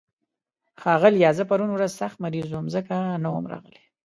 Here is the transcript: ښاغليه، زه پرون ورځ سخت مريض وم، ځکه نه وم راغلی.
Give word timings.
ښاغليه، 0.81 1.29
زه 1.37 1.43
پرون 1.49 1.71
ورځ 1.73 1.91
سخت 2.01 2.17
مريض 2.25 2.47
وم، 2.49 2.65
ځکه 2.75 2.95
نه 3.23 3.29
وم 3.33 3.45
راغلی. 3.51 3.81